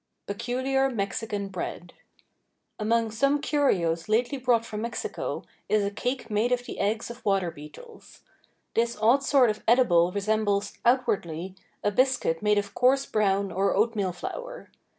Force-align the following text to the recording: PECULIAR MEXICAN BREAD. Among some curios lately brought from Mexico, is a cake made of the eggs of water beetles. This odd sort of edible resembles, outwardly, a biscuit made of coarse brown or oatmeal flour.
PECULIAR 0.25 0.89
MEXICAN 0.89 1.49
BREAD. 1.49 1.93
Among 2.79 3.11
some 3.11 3.39
curios 3.39 4.09
lately 4.09 4.39
brought 4.39 4.65
from 4.65 4.81
Mexico, 4.81 5.43
is 5.69 5.83
a 5.83 5.91
cake 5.91 6.27
made 6.31 6.51
of 6.51 6.65
the 6.65 6.79
eggs 6.79 7.11
of 7.11 7.23
water 7.23 7.51
beetles. 7.51 8.21
This 8.73 8.97
odd 8.99 9.21
sort 9.21 9.51
of 9.51 9.63
edible 9.67 10.11
resembles, 10.11 10.73
outwardly, 10.85 11.53
a 11.83 11.91
biscuit 11.91 12.41
made 12.41 12.57
of 12.57 12.73
coarse 12.73 13.05
brown 13.05 13.51
or 13.51 13.75
oatmeal 13.75 14.11
flour. 14.11 14.71